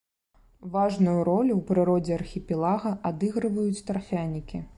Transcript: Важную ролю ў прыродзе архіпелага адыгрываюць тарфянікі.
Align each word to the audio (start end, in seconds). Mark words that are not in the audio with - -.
Важную 0.75 1.13
ролю 1.29 1.53
ў 1.59 1.67
прыродзе 1.69 2.15
архіпелага 2.19 2.95
адыгрываюць 3.11 3.85
тарфянікі. 3.93 4.69